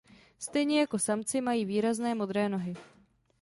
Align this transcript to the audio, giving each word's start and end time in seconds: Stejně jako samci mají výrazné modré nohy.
Stejně 0.39 0.79
jako 0.79 0.99
samci 0.99 1.41
mají 1.41 1.65
výrazné 1.65 2.15
modré 2.15 2.49
nohy. 2.49 2.73